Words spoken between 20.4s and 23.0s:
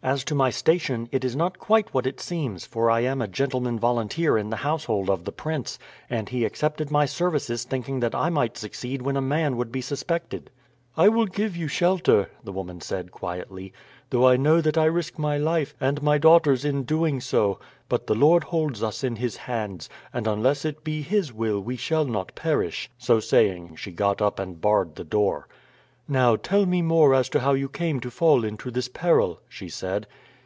it be His will we shall not perish."